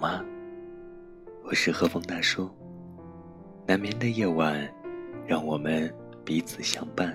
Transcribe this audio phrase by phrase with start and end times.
[0.00, 0.24] 吗？
[1.44, 2.48] 我是和风大叔。
[3.66, 4.68] 难眠的夜晚，
[5.26, 5.92] 让我们
[6.24, 7.14] 彼此相伴。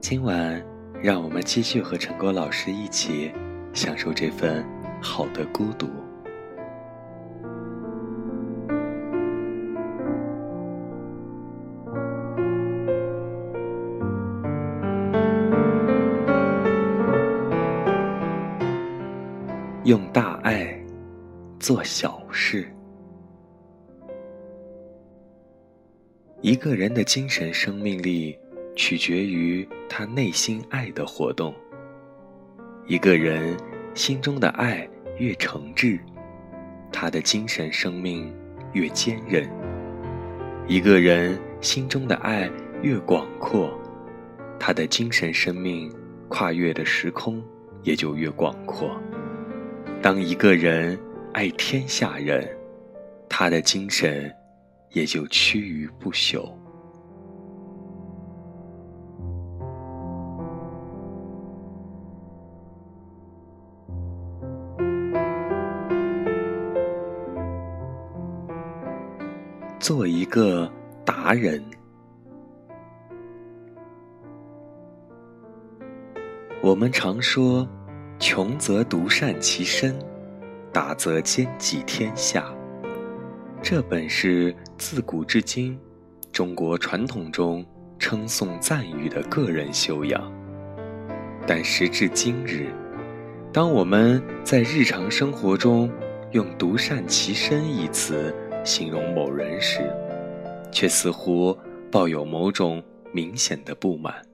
[0.00, 0.64] 今晚，
[1.02, 3.32] 让我们继续和陈果老师一起
[3.72, 4.64] 享受这份
[5.02, 5.88] 好的孤独。
[19.86, 20.76] 用大爱
[21.60, 22.66] 做小事。
[26.40, 28.36] 一个人的精神生命力
[28.74, 31.54] 取决于他内心爱的活动。
[32.88, 33.56] 一个人
[33.94, 34.88] 心中的爱
[35.18, 36.00] 越诚挚，
[36.90, 38.34] 他的精神生命
[38.72, 39.48] 越坚韧。
[40.66, 42.50] 一个人心中的爱
[42.82, 43.70] 越广阔，
[44.58, 45.88] 他的精神生命
[46.26, 47.40] 跨越的时空
[47.84, 49.00] 也就越广阔。
[50.02, 50.96] 当一个人
[51.32, 52.48] 爱天下人，
[53.28, 54.32] 他的精神
[54.92, 56.48] 也就趋于不朽。
[69.80, 70.70] 做一个
[71.04, 71.60] 达人。
[76.62, 77.68] 我们常说。
[78.18, 79.94] 穷则独善其身，
[80.72, 82.50] 达则兼济天下。
[83.62, 85.78] 这本是自古至今
[86.32, 87.64] 中国传统中
[87.98, 90.32] 称颂赞誉的个人修养。
[91.46, 92.66] 但时至今日，
[93.52, 95.90] 当我们在日常生活中
[96.32, 99.80] 用“独善其身”一词形容某人时，
[100.72, 101.56] 却似乎
[101.92, 102.82] 抱有某种
[103.12, 104.25] 明显的不满。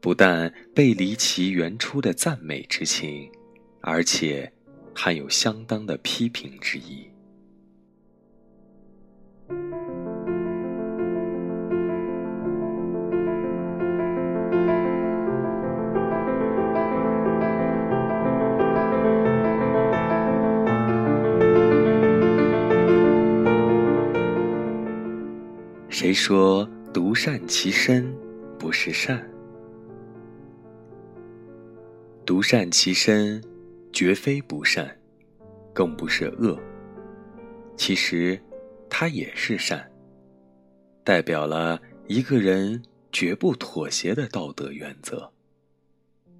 [0.00, 3.30] 不但背离其原初的赞美之情，
[3.80, 4.50] 而且
[4.94, 7.10] 还有相当的批评之意。
[25.90, 28.14] 谁说独善其身
[28.56, 29.28] 不是善？
[32.28, 33.42] 独善其身，
[33.90, 34.94] 绝非不善，
[35.72, 36.60] 更不是恶。
[37.74, 38.38] 其实，
[38.90, 39.90] 它也是善，
[41.02, 45.32] 代表了一个人绝不妥协的道德原则，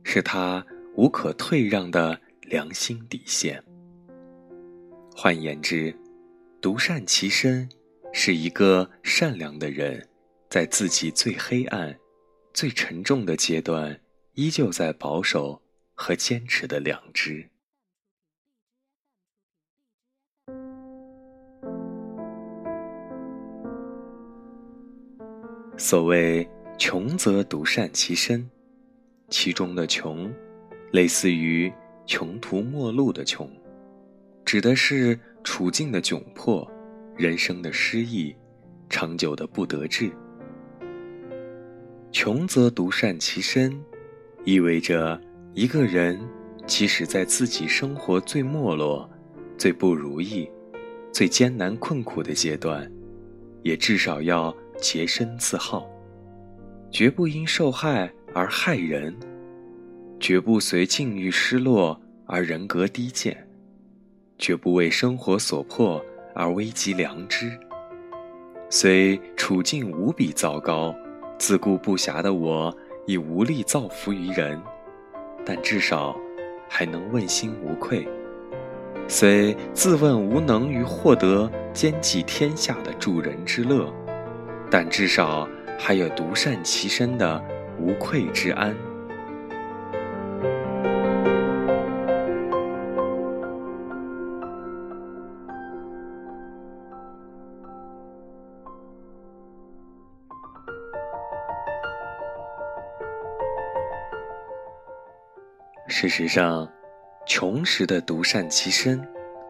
[0.02, 0.62] 是他
[0.94, 3.64] 无可退让的良心底线。
[5.16, 5.96] 换言之，
[6.60, 7.66] 独善其身，
[8.12, 10.06] 是一个善良的人，
[10.50, 11.98] 在自己最黑暗、
[12.52, 13.98] 最沉重的阶段，
[14.34, 15.58] 依旧在保守。
[15.98, 17.44] 和坚持的良知。
[25.76, 26.48] 所谓
[26.78, 28.48] “穷则独善其身”，
[29.28, 30.32] 其中的“穷”，
[30.92, 31.70] 类似于
[32.06, 33.50] 穷途末路的“穷”，
[34.46, 36.66] 指的是处境的窘迫、
[37.16, 38.34] 人生的失意、
[38.88, 40.12] 长久的不得志。
[42.12, 43.76] “穷则独善其身”，
[44.46, 45.20] 意味着。
[45.54, 46.20] 一个人，
[46.66, 49.08] 即使在自己生活最没落、
[49.56, 50.48] 最不如意、
[51.12, 52.88] 最艰难困苦的阶段，
[53.62, 55.88] 也至少要洁身自好，
[56.90, 59.16] 绝不因受害而害人，
[60.20, 63.48] 绝不随境遇失落而人格低贱，
[64.38, 66.04] 绝不为生活所迫
[66.34, 67.50] 而危及良知。
[68.70, 70.94] 虽处境无比糟糕，
[71.38, 72.72] 自顾不暇的我，
[73.06, 74.60] 已无力造福于人。
[75.48, 76.14] 但至少
[76.68, 78.06] 还能问心无愧，
[79.08, 83.90] 虽自问无能于获得兼济天下的助人之乐，
[84.70, 85.48] 但至少
[85.78, 87.42] 还有独善其身的
[87.80, 88.76] 无愧之安。
[105.90, 106.70] 事实上，
[107.26, 109.02] 穷时的独善其身，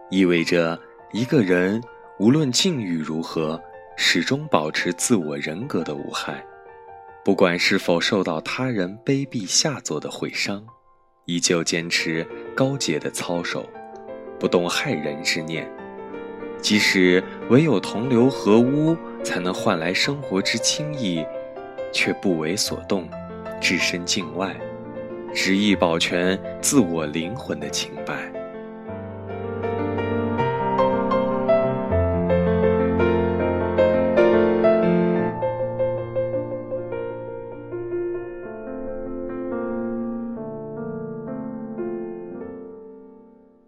[0.08, 0.78] 意味着
[1.12, 1.82] 一个人
[2.20, 3.60] 无论境遇如何，
[3.96, 6.42] 始终保持自我人格的无害。
[7.24, 10.64] 不管是否受到他人卑鄙下作的毁伤，
[11.24, 12.24] 依旧坚持
[12.54, 13.68] 高洁的操守，
[14.38, 15.68] 不动害人之念。
[16.62, 21.24] 即使唯有同流合污才能换来生活之轻易，
[21.92, 23.08] 却不为所动，
[23.60, 24.56] 置身境外，
[25.34, 28.32] 执意保全自我灵魂的清白。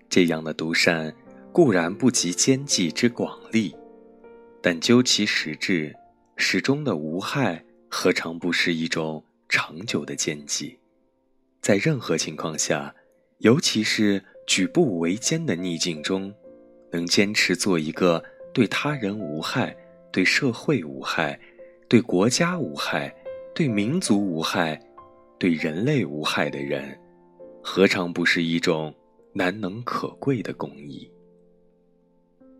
[0.08, 1.14] 这样的独善，
[1.52, 3.74] 固然不及奸计之广利，
[4.60, 5.94] 但究其实质，
[6.36, 10.79] 始终的无害，何尝不是一种长久的奸计？
[11.60, 12.94] 在任何情况下，
[13.38, 16.34] 尤其是举步维艰的逆境中，
[16.90, 18.22] 能坚持做一个
[18.52, 19.76] 对他人无害、
[20.10, 21.38] 对社会无害、
[21.88, 23.14] 对国家无害、
[23.54, 24.80] 对民族无害、
[25.38, 26.98] 对人类无害的人，
[27.62, 28.94] 何尝不是一种？
[29.32, 31.08] 难能可贵的公益。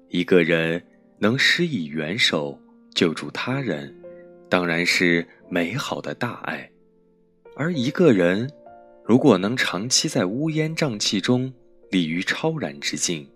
[0.09, 0.81] 一个人
[1.19, 2.57] 能施以援手
[2.95, 3.93] 救助他人，
[4.49, 6.71] 当然是美好的大爱；
[7.57, 8.49] 而一个人
[9.11, 11.53] 如果能长期在乌烟瘴气中
[11.91, 13.29] 立于超然之境，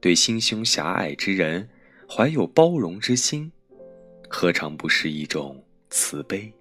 [0.00, 1.68] 对心胸狭隘之人
[2.10, 3.52] 怀有包容之心，
[4.28, 6.52] 何尝不是一种慈悲？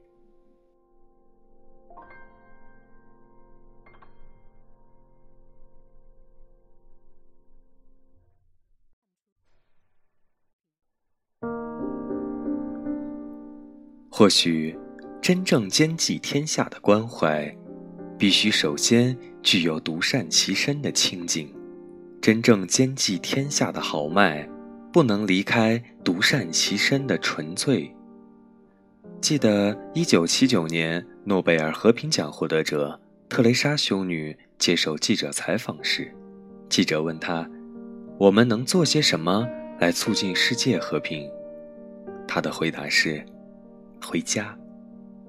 [14.12, 14.78] 或许，
[15.20, 17.52] 真正兼济天下的关怀，
[18.22, 21.52] 必须首先具有独善其身的清净。
[22.22, 24.48] 真正兼济天下的豪迈，
[24.94, 27.92] 不能离开独善其身的纯粹。
[29.20, 36.14] 记得一九七九年诺贝尔和平奖获得者特蕾莎修女接受记者采访时，
[36.70, 37.50] 记者问她
[38.20, 41.28] ：“我们能做些什么来促进世界和平？”
[42.30, 43.26] 她的回答是。
[44.00, 44.56] 回家，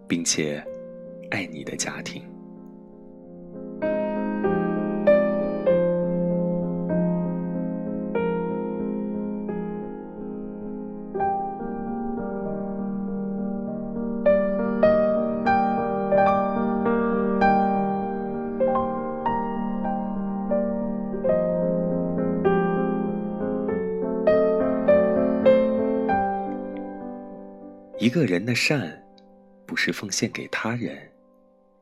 [0.07, 0.63] 并且
[1.31, 2.23] 爱你的家庭。
[28.13, 29.03] 一个人的善，
[29.65, 30.99] 不是奉献给他人，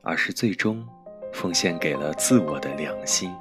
[0.00, 0.86] 而是最终
[1.32, 3.34] 奉献给了自我的良心。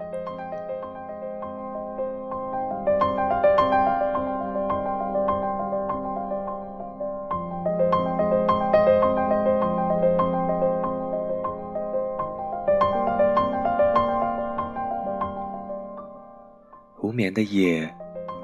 [17.04, 17.88] 无眠的夜，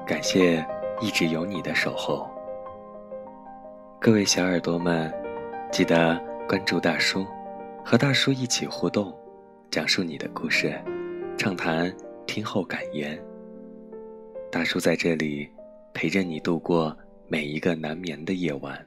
[0.06, 0.64] 感谢
[1.00, 2.35] 一直有你的守候。
[4.06, 5.12] 各位小耳朵们，
[5.72, 6.16] 记得
[6.48, 7.26] 关注大叔，
[7.84, 9.12] 和大叔一起互动，
[9.68, 10.80] 讲述你的故事，
[11.36, 11.92] 畅谈
[12.24, 13.20] 听后感言。
[14.48, 15.50] 大叔在这里
[15.92, 18.78] 陪着你度过每一个难眠的夜晚。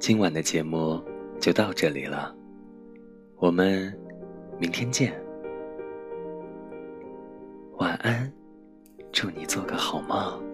[0.00, 0.98] 今晚的节目
[1.38, 2.34] 就到这里了，
[3.36, 3.94] 我们
[4.58, 5.12] 明天见，
[7.76, 8.32] 晚安，
[9.12, 10.49] 祝你做个好梦。